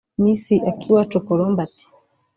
[0.21, 1.85] Miss Akiwacu Colombe ati